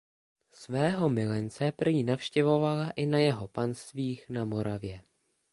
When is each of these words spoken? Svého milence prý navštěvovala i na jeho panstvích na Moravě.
Svého 0.53 1.09
milence 1.09 1.71
prý 1.71 2.03
navštěvovala 2.03 2.89
i 2.91 3.05
na 3.05 3.19
jeho 3.19 3.47
panstvích 3.47 4.29
na 4.29 4.45
Moravě. 4.45 5.01